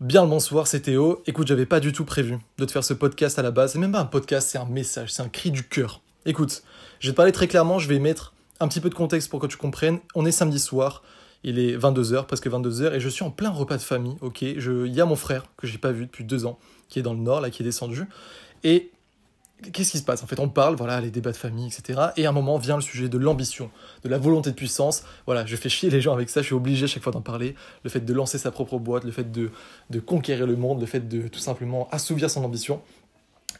[0.00, 1.24] Bien le bonsoir, c'est Théo.
[1.26, 3.72] Écoute, j'avais pas du tout prévu de te faire ce podcast à la base.
[3.72, 6.02] C'est même pas un podcast, c'est un message, c'est un cri du cœur.
[6.24, 6.62] Écoute,
[7.00, 9.40] je vais te parler très clairement, je vais mettre un petit peu de contexte pour
[9.40, 9.98] que tu comprennes.
[10.14, 11.02] On est samedi soir,
[11.42, 14.42] il est 22h, presque 22h, et je suis en plein repas de famille, ok?
[14.42, 17.14] Il y a mon frère, que j'ai pas vu depuis deux ans, qui est dans
[17.14, 18.04] le nord, là, qui est descendu.
[18.62, 18.92] Et
[19.72, 20.22] qu'est-ce qui se passe?
[20.22, 22.00] En fait, on parle, voilà, les débats de famille, etc.
[22.16, 23.70] Et à un moment vient le sujet de l'ambition,
[24.04, 25.02] de la volonté de puissance.
[25.26, 27.20] Voilà, je fais chier les gens avec ça, je suis obligé à chaque fois d'en
[27.20, 27.54] parler.
[27.84, 29.50] Le fait de lancer sa propre boîte, le fait de,
[29.90, 32.80] de conquérir le monde, le fait de tout simplement assouvir son ambition.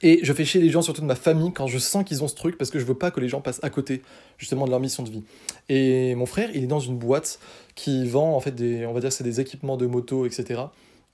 [0.00, 2.28] Et je fais chier les gens, surtout de ma famille, quand je sens qu'ils ont
[2.28, 4.02] ce truc, parce que je veux pas que les gens passent à côté,
[4.36, 5.24] justement, de leur mission de vie.
[5.68, 7.40] Et mon frère, il est dans une boîte
[7.74, 10.62] qui vend, en fait, des, on va dire, c'est des équipements de moto, etc.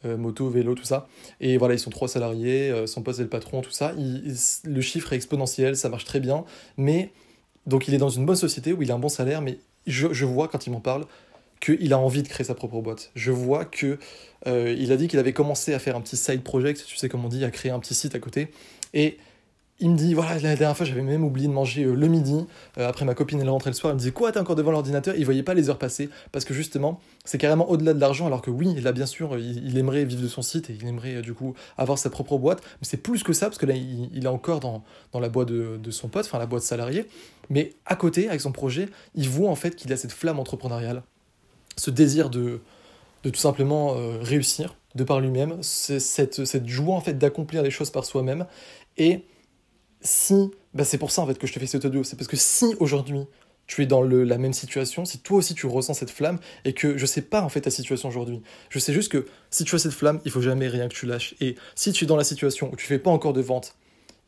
[0.04, 1.08] Euh, moto, vélo, tout ça.
[1.40, 3.94] Et voilà, ils sont trois salariés, euh, son poste est le patron, tout ça.
[3.96, 6.44] le chiffre est exponentiel, ça marche très bien.
[6.76, 7.10] Mais
[7.66, 10.24] donc il est dans une bonne société où il a un bon salaire, mais je,
[10.24, 11.06] vois quand il m'en parle
[11.60, 13.10] qu'il a envie de créer sa propre boîte.
[13.14, 13.98] Je vois que
[14.46, 17.08] euh, il a dit qu'il avait commencé à faire un petit side project, tu sais
[17.08, 18.48] comment on dit, à créer un petit site à côté.
[18.92, 19.18] Et
[19.80, 22.46] il me dit, voilà, la dernière fois, j'avais même oublié de manger euh, le midi.
[22.78, 23.90] Euh, après, ma copine, elle rentrée le soir.
[23.90, 25.16] Elle me disait, quoi, t'es encore devant l'ordinateur?
[25.16, 26.10] Il voyait pas les heures passer.
[26.30, 28.26] Parce que justement, c'est carrément au-delà de l'argent.
[28.26, 31.16] Alors que oui, là, bien sûr, il, aimerait vivre de son site et il aimerait,
[31.16, 32.62] euh, du coup, avoir sa propre boîte.
[32.62, 35.48] Mais c'est plus que ça, parce que là, il, est encore dans, dans la boîte
[35.48, 37.06] de, de, son pote, enfin, la boîte salariée.
[37.50, 41.02] Mais à côté, avec son projet, il voit en fait qu'il a cette flamme entrepreneuriale,
[41.76, 42.60] ce désir de,
[43.24, 47.90] de tout simplement réussir de par lui-même, cette, cette joie en fait d'accomplir les choses
[47.90, 48.46] par soi-même.
[48.96, 49.24] Et
[50.04, 52.28] si, bah c'est pour ça en fait que je te fais cet audio, c'est parce
[52.28, 53.26] que si aujourd'hui
[53.66, 56.74] tu es dans le, la même situation, si toi aussi tu ressens cette flamme et
[56.74, 59.74] que je sais pas en fait ta situation aujourd'hui, je sais juste que si tu
[59.74, 61.34] as cette flamme, il faut jamais rien que tu lâches.
[61.40, 63.76] Et si tu es dans la situation où tu fais pas encore de vente,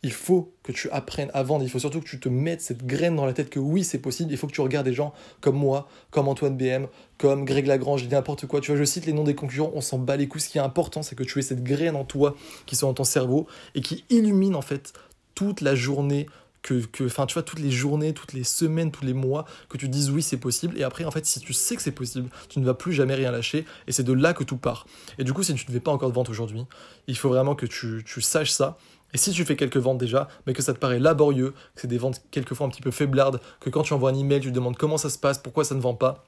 [0.03, 2.87] il faut que tu apprennes à vendre, il faut surtout que tu te mettes cette
[2.87, 5.13] graine dans la tête que oui, c'est possible, il faut que tu regardes des gens
[5.41, 6.87] comme moi, comme Antoine BM,
[7.19, 9.99] comme Greg Lagrange, n'importe quoi, tu vois, je cite les noms des concurrents, on s'en
[9.99, 12.37] bat les coups, ce qui est important, c'est que tu aies cette graine en toi
[12.67, 14.93] qui soit dans ton cerveau et qui illumine en fait
[15.37, 16.27] toute la journée,
[16.63, 19.89] que, enfin, tu vois, toutes les journées, toutes les semaines, tous les mois, que tu
[19.89, 20.77] dises oui, c'est possible.
[20.77, 23.15] Et après, en fait, si tu sais que c'est possible, tu ne vas plus jamais
[23.15, 23.65] rien lâcher.
[23.87, 24.87] Et c'est de là que tout part.
[25.19, 26.65] Et du coup, si tu ne fais pas encore de vente aujourd'hui,
[27.07, 28.79] il faut vraiment que tu, tu saches ça.
[29.15, 31.87] Et si tu fais quelques ventes déjà, mais que ça te paraît laborieux, que c'est
[31.87, 34.55] des ventes quelquefois un petit peu faiblardes, que quand tu envoies un email, tu te
[34.55, 36.25] demandes comment ça se passe, pourquoi ça ne vend pas,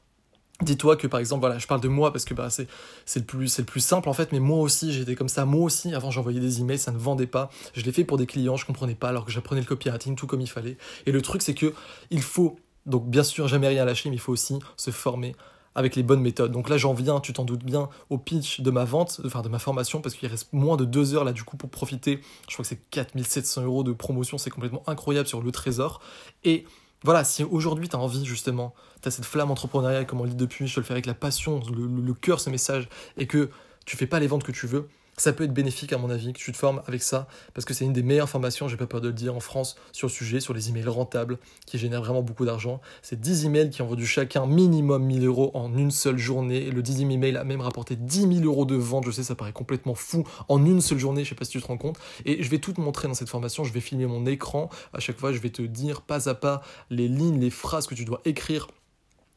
[0.61, 2.67] Dis-toi que par exemple, voilà, je parle de moi parce que bah, c'est,
[3.15, 5.45] le plus, le plus simple en fait, mais moi aussi j'étais comme ça.
[5.45, 7.49] Moi aussi, avant j'envoyais des emails, ça ne vendait pas.
[7.75, 10.27] Je l'ai fait pour des clients, je comprenais pas alors que j'apprenais le copywriting tout
[10.27, 10.77] comme il fallait.
[11.07, 11.75] Et le truc c'est que
[12.11, 15.37] il faut, donc bien sûr, jamais rien lâcher, mais il faut aussi se former
[15.77, 16.51] avec les bonnes méthodes.
[16.51, 19.49] Donc là, j'en viens, tu t'en doutes bien, au pitch de ma vente, enfin de
[19.49, 22.21] ma formation, parce qu'il reste moins de deux heures là du coup pour profiter.
[22.49, 26.01] Je crois que c'est 4700 euros de promotion, c'est complètement incroyable sur le trésor.
[26.43, 26.65] Et
[27.05, 30.31] voilà, si aujourd'hui tu as envie justement, tu as cette flamme entrepreneuriale comme on le
[30.31, 33.51] dit depuis, je te le fais avec la passion, le, cœur, ce message, et que
[33.85, 34.89] tu fais pas les ventes que tu veux,
[35.23, 37.75] ça peut être bénéfique à mon avis que tu te formes avec ça, parce que
[37.75, 40.13] c'est une des meilleures formations, j'ai pas peur de le dire, en France sur le
[40.13, 42.81] sujet, sur les emails rentables, qui génèrent vraiment beaucoup d'argent.
[43.03, 46.71] C'est 10 emails qui ont vendu chacun minimum 1000 euros en une seule journée.
[46.71, 49.53] Le 10e email a même rapporté 10 000 euros de vente, je sais, ça paraît
[49.53, 51.99] complètement fou, en une seule journée, je sais pas si tu te rends compte.
[52.25, 55.01] Et je vais tout te montrer dans cette formation, je vais filmer mon écran, à
[55.01, 58.05] chaque fois je vais te dire pas à pas les lignes, les phrases que tu
[58.05, 58.69] dois écrire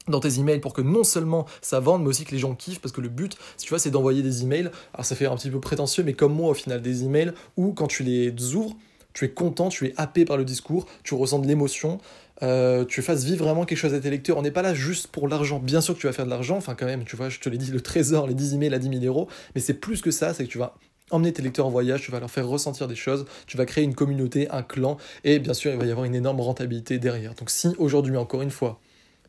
[0.07, 2.81] dans tes emails pour que non seulement ça vende, mais aussi que les gens kiffent,
[2.81, 4.72] parce que le but, si tu vois, c'est d'envoyer des emails.
[4.94, 7.73] Alors ça fait un petit peu prétentieux, mais comme moi au final, des emails où
[7.73, 8.75] quand tu les ouvres,
[9.13, 12.00] tu es content, tu es happé par le discours, tu ressens de l'émotion,
[12.44, 14.38] euh, tu fasses vivre vraiment quelque chose à tes lecteurs.
[14.38, 15.59] On n'est pas là juste pour l'argent.
[15.59, 17.50] Bien sûr que tu vas faire de l'argent, enfin quand même, tu vois, je te
[17.50, 20.11] l'ai dit, le trésor, les 10 emails à 10 000 euros, mais c'est plus que
[20.11, 20.75] ça, c'est que tu vas
[21.11, 23.84] emmener tes lecteurs en voyage, tu vas leur faire ressentir des choses, tu vas créer
[23.84, 27.35] une communauté, un clan, et bien sûr, il va y avoir une énorme rentabilité derrière.
[27.35, 28.79] Donc si aujourd'hui, encore une fois,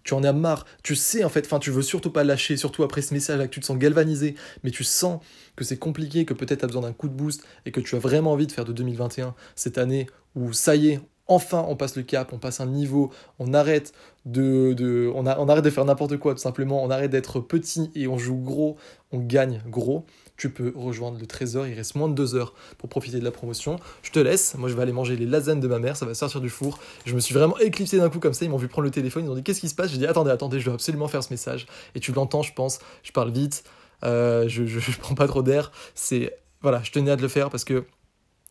[0.04, 2.82] tu en as marre, tu sais en fait, enfin tu veux surtout pas lâcher, surtout
[2.82, 5.20] après ce message là que tu te sens galvanisé, mais tu sens
[5.56, 7.96] que c'est compliqué, que peut-être tu as besoin d'un coup de boost et que tu
[7.96, 11.76] as vraiment envie de faire de 2021 cette année où ça y est, enfin on
[11.76, 13.92] passe le cap, on passe un niveau, on arrête
[14.24, 17.90] de, de on, on arrête de faire n'importe quoi tout simplement, on arrête d'être petit
[17.94, 18.76] et on joue gros,
[19.12, 20.04] on gagne gros
[20.42, 21.68] tu peux rejoindre le trésor.
[21.68, 23.76] Il reste moins de deux heures pour profiter de la promotion.
[24.02, 24.56] Je te laisse.
[24.56, 25.96] Moi, je vais aller manger les lasagnes de ma mère.
[25.96, 26.80] Ça va sortir du four.
[27.04, 28.44] Je me suis vraiment éclipsé d'un coup comme ça.
[28.44, 29.24] Ils m'ont vu prendre le téléphone.
[29.24, 29.92] Ils ont dit Qu'est-ce qui se passe?
[29.92, 31.66] J'ai dit Attendez, attendez, je dois absolument faire ce message.
[31.94, 32.80] Et tu l'entends, je pense.
[33.04, 33.62] Je parle vite.
[34.02, 35.70] Euh, je, je, prends pas trop d'air.
[35.94, 36.36] C'est.
[36.60, 37.84] Voilà, je tenais à te le faire parce que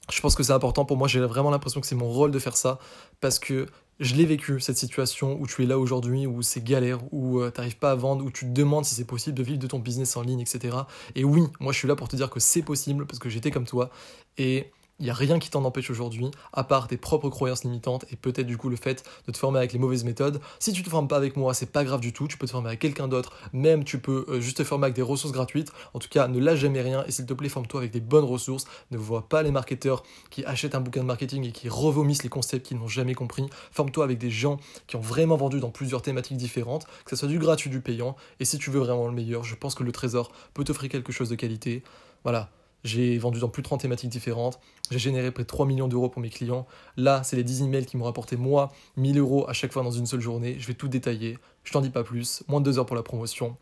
[0.09, 1.07] je pense que c'est important pour moi.
[1.07, 2.79] J'ai vraiment l'impression que c'est mon rôle de faire ça
[3.19, 3.67] parce que
[3.99, 7.51] je l'ai vécu, cette situation où tu es là aujourd'hui, où c'est galère, où euh,
[7.51, 9.67] tu n'arrives pas à vendre, où tu te demandes si c'est possible de vivre de
[9.67, 10.75] ton business en ligne, etc.
[11.15, 13.51] Et oui, moi je suis là pour te dire que c'est possible parce que j'étais
[13.51, 13.91] comme toi.
[14.39, 14.71] Et
[15.01, 18.15] Il n'y a rien qui t'en empêche aujourd'hui, à part tes propres croyances limitantes et
[18.15, 20.39] peut-être du coup le fait de te former avec les mauvaises méthodes.
[20.59, 22.51] Si tu te formes pas avec moi, c'est pas grave du tout, tu peux te
[22.51, 25.71] former avec quelqu'un d'autre, même tu peux euh, juste te former avec des ressources gratuites.
[25.95, 28.25] En tout cas, ne lâche jamais rien et s'il te plaît, forme-toi avec des bonnes
[28.25, 28.65] ressources.
[28.91, 32.29] Ne vois pas les marketeurs qui achètent un bouquin de marketing et qui revomissent les
[32.29, 33.47] concepts qu'ils n'ont jamais compris.
[33.71, 37.27] Forme-toi avec des gens qui ont vraiment vendu dans plusieurs thématiques différentes, que ce soit
[37.27, 38.15] du gratuit, du payant.
[38.39, 41.11] Et si tu veux vraiment le meilleur, je pense que le trésor peut t'offrir quelque
[41.11, 41.81] chose de qualité.
[42.23, 42.51] Voilà,
[42.83, 44.59] j'ai vendu dans plus de 30 thématiques différentes.
[44.89, 46.67] J'ai généré près de 3 millions d'euros pour mes clients.
[46.97, 49.91] Là, c'est les 10 emails qui m'ont rapporté, moi, 1000 euros à chaque fois dans
[49.91, 50.55] une seule journée.
[50.59, 51.37] Je vais tout détailler.
[51.63, 52.43] Je t'en dis pas plus.
[52.47, 53.55] Moins de 2 heures pour la promotion.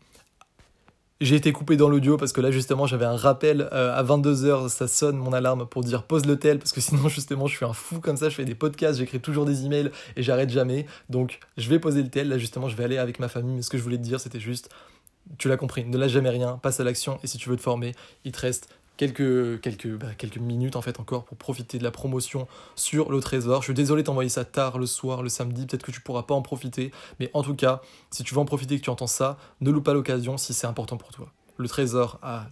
[1.20, 4.70] J'ai été coupé dans l'audio parce que là, justement, j'avais un rappel euh, à 22h.
[4.70, 7.66] Ça sonne mon alarme pour dire pose le tel parce que sinon, justement, je suis
[7.66, 8.30] un fou comme ça.
[8.30, 10.86] Je fais des podcasts, j'écris toujours des emails et j'arrête jamais.
[11.10, 12.28] Donc, je vais poser le tel.
[12.28, 13.54] Là, justement, je vais aller avec ma famille.
[13.54, 14.70] Mais ce que je voulais te dire, c'était juste
[15.38, 17.62] tu l'as compris, ne lâche jamais rien, passe à l'action et si tu veux te
[17.62, 17.94] former,
[18.24, 18.68] il te reste
[19.06, 23.62] bah, quelques minutes en fait encore pour profiter de la promotion sur le trésor.
[23.62, 26.34] Je suis désolé d'envoyer ça tard le soir, le samedi, peut-être que tu pourras pas
[26.34, 27.80] en profiter, mais en tout cas,
[28.10, 30.54] si tu veux en profiter et que tu entends ça, ne loupe pas l'occasion si
[30.54, 31.32] c'est important pour toi.
[31.56, 32.48] Le trésor à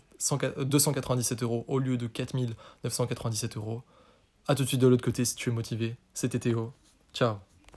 [0.64, 3.82] 297 euros au lieu de 4997 euros.
[4.46, 5.96] A tout de suite de l'autre côté si tu es motivé.
[6.14, 6.72] C'était Théo.
[7.12, 7.47] Ciao